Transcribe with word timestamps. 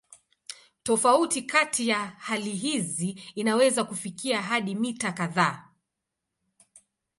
Tofauti 0.83 1.41
kati 1.41 1.87
ya 1.87 1.97
hali 2.05 2.49
hizi 2.49 3.09
inaweza 3.35 3.83
kufikia 3.83 4.41
hadi 4.41 4.75
mita 4.75 5.11
kadhaa. 5.11 5.67